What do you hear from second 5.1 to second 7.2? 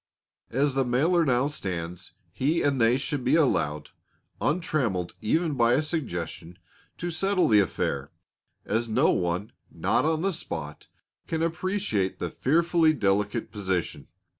even by a suggestion, to